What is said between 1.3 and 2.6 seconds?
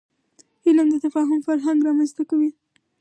فرهنګ رامنځته کوي.